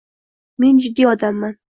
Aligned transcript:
Men 0.63 0.79
jiddiy 0.85 1.07
odamman. 1.11 1.55